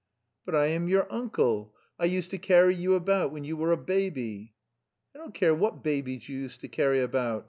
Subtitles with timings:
[0.45, 3.77] "But I am your uncle; I used to carry you about when you were a
[3.77, 4.55] baby!"
[5.13, 7.39] "I don't care what babies you used to carry about.